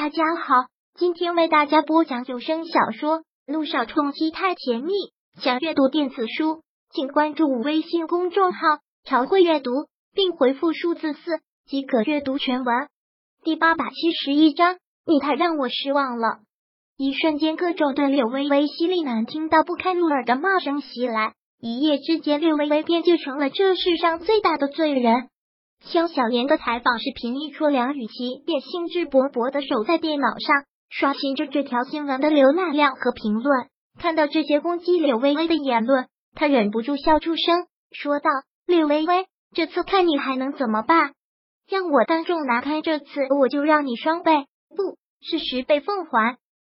[0.00, 0.54] 大家好，
[0.94, 4.92] 今天为大家播讲有声小说《路上冲击太甜蜜》。
[5.42, 8.60] 想阅读电子书，请关注微信公众号
[9.02, 9.72] “朝会阅读”，
[10.14, 12.86] 并回复数字四即可阅读全文。
[13.42, 16.42] 第八百七十一章，你太让我失望了。
[16.96, 25.28] 一瞬间，各种对柳微微犀利难听到不堪入耳的骂声袭来，一夜之间，柳微微便就成了这世上最大的罪人。
[25.84, 33.68] 肖小妍的采访视频一出，梁雨琪便兴致勃勃的守在电脑上，刷新着这条新闻的浏览量和评论。
[33.98, 38.28] 看到这些攻击柳微微的言论，他忍不住笑出声，说道
[38.66, 41.12] ：“柳微微，这次看你还能怎么办？
[41.68, 43.06] 让我当众拿开，这次
[43.40, 46.36] 我就让你双倍，不是十倍奉还。”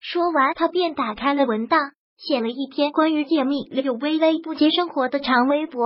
[0.00, 1.80] 说完，他便打开了文档，
[2.16, 5.82] 写了一篇关于解密柳微微不接生活的长微博。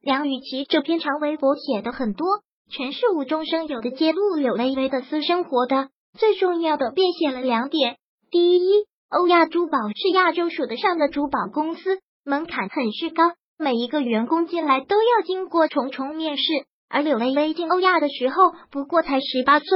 [0.00, 2.26] 梁雨琪这篇长微博写的很多，
[2.70, 5.88] 全是无中生有的揭露柳微微的私生活的。
[6.18, 7.96] 最重要的便写了两点：
[8.30, 16.44] 第一，欧亚珠宝是亚洲数得上的珠宝公司，门槛很是高，每一个员工进来都要经过重重面试。
[16.88, 19.66] 而柳微微进欧亚的时候不过才十八岁，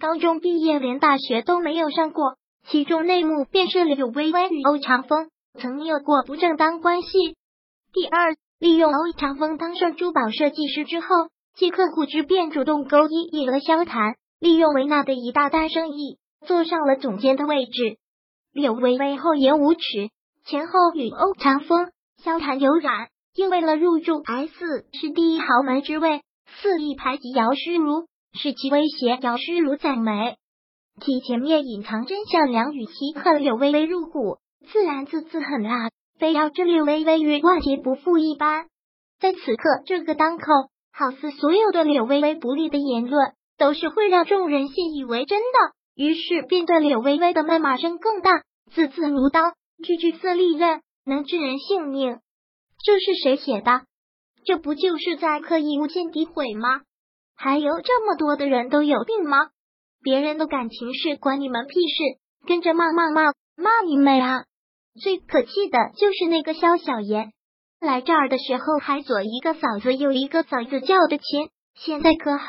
[0.00, 2.36] 高中毕业，连大学都没有上过。
[2.68, 7.08] 其中内幕便是柳微微与欧长风曾有过不正当关系。
[7.92, 11.06] 第二，利用欧长风当上珠宝设计师之后，
[11.54, 17.98] 即刻虎之便主动勾引了萧谈，利用维纳的一大单生意，坐上了总监的位置。
[18.52, 19.80] 柳微微厚颜无耻，
[20.44, 21.92] 前后与欧长风、
[22.24, 24.52] 萧谈有染，又为了入住 S
[24.92, 26.22] 市第一豪门之位，
[26.60, 30.36] 肆意排挤姚诗如，使其威胁姚诗如在美。
[31.00, 34.38] 其前面隐藏真相，梁雨琦恨柳微微入骨，
[34.72, 38.66] 自然自自狠辣，非要置柳微微于万劫不复一般。
[39.20, 40.44] 在此刻这个当口，
[40.92, 49.52] 好似所有的柳微微不利的言论，都是会让众人信以为真的，于是便对柳微微的谩骂声更大，字字如刀，
[49.82, 52.18] 句句似利刃，能致人性命。
[52.84, 53.82] 这是谁写的？
[54.44, 56.82] 这不就是在刻意诬陷诋毁吗？
[57.36, 59.36] 还有这么多的人都有病吗？
[60.02, 64.44] 别人的感情事关你们屁事，跟着骂骂骂骂你妹啊！
[64.98, 67.30] 最可气的就是那个肖小爷，
[67.80, 72.46] 来这儿的时候还左一个嫂子右一个嫂子叫的亲，现在可好，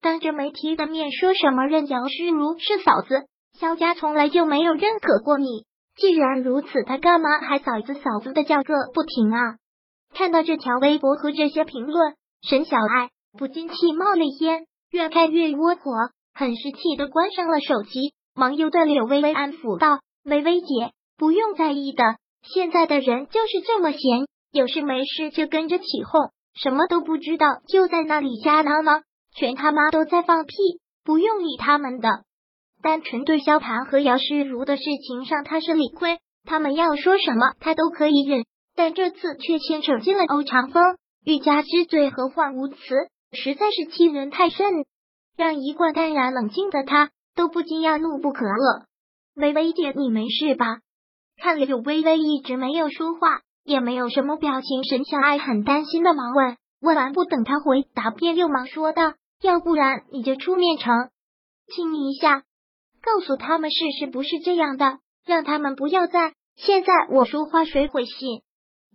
[0.00, 3.26] 当着媒体的面说什么认姚诗如是嫂子，
[3.58, 5.46] 肖家从来就没有认可过你。
[5.96, 9.56] 既然如此，他干嘛还嫂子嫂子的叫个不停啊？
[10.14, 15.92] 看到这条微博和这些评论，沈小爱不禁气冒了烟，越看越窝火。
[16.34, 20.92] 很是气的关上了手机，忙又对柳微微安抚道：“微微姐，
[21.22, 22.02] 不用在意的，
[22.42, 29.02] 现在的人就是这么闲，有事没事就跟着起哄，什么都不知道，就在那里瞎闹闹，
[29.32, 30.56] 全他妈都在放屁，
[31.04, 32.08] 不用理他们的。
[32.82, 38.44] 单纯对萧盘和姚诗如的事情上，他是理亏，他们要说什么他都可以忍，
[38.74, 40.82] 但这次却牵扯进了欧长风，
[41.24, 42.76] 欲加之罪，何患无辞，
[43.30, 44.66] 实在是欺人太甚。”
[45.38, 48.86] 让一贯淡然冷静的他都不禁要怒不可遏。
[49.36, 50.80] 微微姐，你没事吧？
[51.36, 54.84] 看柳微微一直没有说话，也没有什么表情。
[54.84, 60.92] 沈小爱很担心的忙问，问完不等他回答，便又忙说道：“要不然你就出面成
[61.74, 62.42] 亲一下，
[63.02, 66.32] 告诉他们事实不是这样的，让他们不要再……
[66.56, 68.42] 现在我说话谁会信？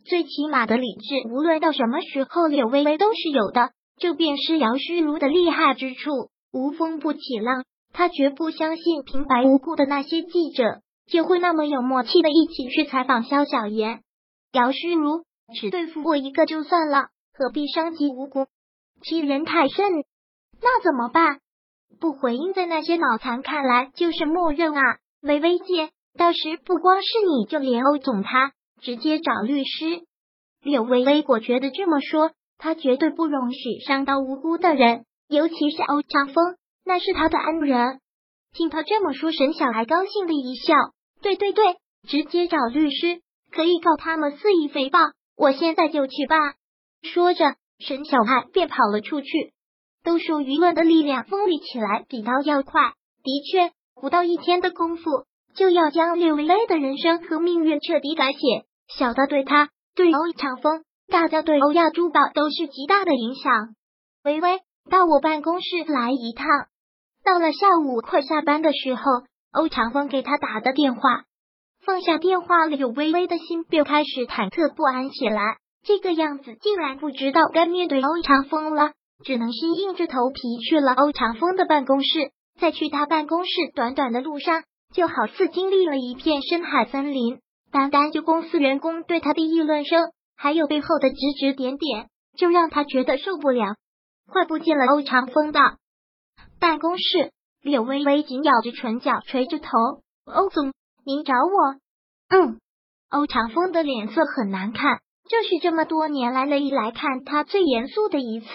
[0.05, 7.65] 最起码的理智，无论到什么时候，柳微微都是有的。”这便是姚虚如的厉害之处，无风不起浪。
[7.93, 14.01] 他绝不相信平白无故的那些记者就会那么有默契的一起去采访肖小妍。
[14.51, 15.23] 姚诗如
[15.53, 18.47] 只对付我一个就算了，何必伤及无辜，
[19.01, 19.91] 欺人太甚？
[20.61, 21.39] 那怎么办？
[21.99, 24.81] 不回应，在那些脑残看来就是默认啊。
[25.21, 30.03] 微微姐，到时不光是你就连欧总他直接找律师。
[30.61, 32.31] 柳微微果决的这么说。
[32.59, 37.99] 他绝对不容许伤到无辜的人，尤其是欧长风，那是他的恩人。
[38.51, 40.73] 听他这么说，沈小还高兴的一笑
[41.21, 41.63] ：“对对对，
[42.07, 43.21] 直接找律师，
[43.51, 45.13] 可以告他们肆意诽谤。
[45.35, 46.55] 我现在就去办。”
[47.03, 49.53] 说着，沈小爱便跑了出去。
[50.03, 52.93] 都说舆论的力量锋利起来比刀要快，
[53.23, 58.39] 的确，不到一天的功夫，就要将柳微微的人生和命运彻底改写。
[58.87, 60.83] 小的对他，对欧长风。
[61.09, 63.75] 大家对欧亚珠宝都是极大的影响。
[64.23, 64.59] 微微
[64.89, 66.47] 到我办公室来一趟。
[67.23, 69.01] 到了下午快下班的时候，
[69.51, 71.23] 欧长风给他打的电话。
[71.85, 75.57] 放下电话，柳微微的心便开始忐忑不安起来。
[75.83, 78.91] 这个样子，竟然不知道该面对欧长风了，
[79.23, 82.31] 只能是硬着头皮去了欧长风的办公室。
[82.59, 84.63] 在去他办公室短短的路上，
[84.93, 87.39] 就好似经历了一片深海森林。
[87.71, 92.07] 单单就公司员工对他的议论声，还有背后的指指点点，
[92.37, 93.75] 就让他觉得受不了。
[94.29, 95.59] 快步进了欧长风的
[96.59, 97.31] 办公室，
[97.61, 99.69] 柳微微紧咬着唇角，垂着头
[100.25, 100.73] ：“欧总，
[101.05, 101.75] 您找我
[102.29, 102.59] ？”“嗯。”
[103.09, 104.99] 欧长风的脸色很难看，
[105.29, 108.47] 这是这么多年来了以来看他最严肃的一次，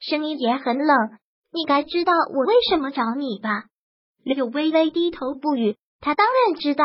[0.00, 0.96] 声音也很冷。
[1.52, 3.64] “你该知道我为什么找你吧？”
[4.24, 6.84] 柳微微低头不语，他当然知道。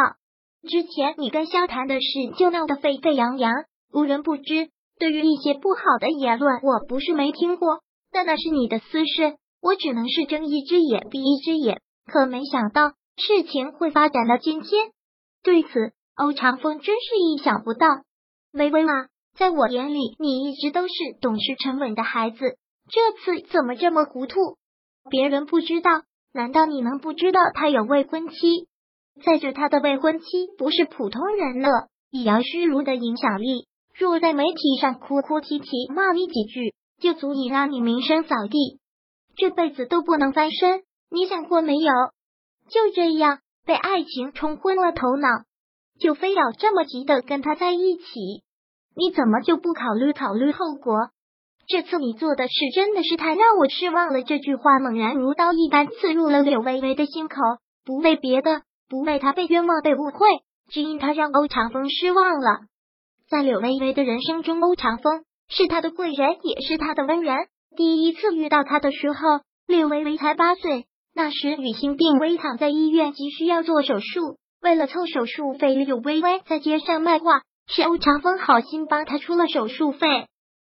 [0.67, 3.51] 之前你跟萧谈的事就闹得沸沸扬扬，
[3.93, 4.69] 无人不知。
[4.99, 7.81] 对于一些不好的言论，我不是没听过，
[8.11, 11.81] 但那是你的私事，我只能是睁一只眼闭一只眼。
[12.05, 14.91] 可没想到事情会发展到今天，
[15.41, 15.69] 对此
[16.17, 17.87] 欧长风真是意想不到。
[18.51, 19.07] 微微啊，
[19.37, 22.57] 在我眼里，你一直都是懂事沉稳的孩子，
[22.89, 24.57] 这次怎么这么糊涂？
[25.09, 25.91] 别人不知道，
[26.33, 28.67] 难道你能不知道他有未婚妻？
[29.23, 30.25] 再者，他的未婚妻
[30.57, 31.69] 不是普通人了，
[32.11, 33.67] 以姚虚如的影响力，
[33.97, 38.81] 若在媒体上哭哭啼啼骂你几句，就足以让你名声扫地，
[39.35, 40.83] 这辈子都不能翻身。
[41.09, 41.91] 你想过没有？
[42.69, 45.27] 就这样被爱情冲昏了头脑，
[45.99, 48.43] 就非要这么急的跟他在一起？
[48.95, 51.09] 你怎么就不考虑考虑后果？
[51.67, 54.23] 这次你做的事真的是太让我失望了。
[54.23, 57.35] 这句话猛然如刀一般刺入了柳微微的心口，
[57.85, 58.61] 不为别的。
[58.89, 60.27] 不为他被冤枉、被误会，
[60.69, 62.59] 只因他让欧长风失望了。
[63.27, 67.35] 在柳微微的人生中，欧长风是他的贵人，也是他的恩人。
[67.75, 74.37] 第一次遇到他的时候，柳微微才八岁，那时女心病危，躺在医院，急需要做手术。
[74.61, 80.07] 为了凑手术费，柳微微在街上卖画，是欧长风好心帮他出了手术费。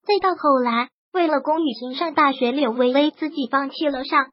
[0.06, 4.26] 再到后来，为了供雨欣上大学，柳微微自己放弃了上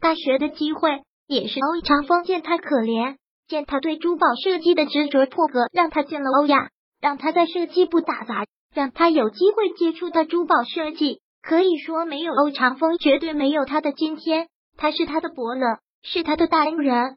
[0.00, 1.02] 大学的机会。
[1.28, 3.16] 也是欧长风见他可怜，
[3.48, 6.68] 见他对珠宝设计的执着破格，让他进了欧亚，
[7.00, 8.44] 让他在设计部打杂，
[8.74, 11.21] 让他有机会接触到珠宝设计。
[11.42, 14.48] 可以说，没有欧长风，绝对没有他的今天。
[14.76, 17.16] 他是他的伯乐，是他的大恩人。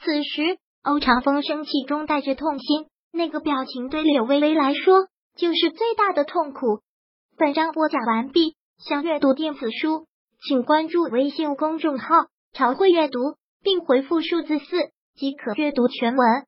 [0.00, 5.06] 此时，欧长风生气中带着痛心，那个表情对柳微微来说
[5.36, 6.80] 就是最大的痛苦。
[7.36, 10.06] 本章播讲完毕，想阅读电子书，
[10.46, 12.26] 请关注微信公众号。
[12.52, 14.64] 朝会阅读，并回复数字四
[15.14, 16.46] 即可阅读全文。